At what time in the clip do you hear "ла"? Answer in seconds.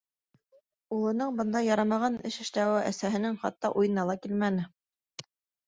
4.15-4.19